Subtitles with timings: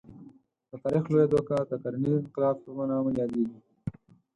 [0.69, 3.57] د تاریخ لویه دوکه د کرنیز انقلاب په نامه یادېږي.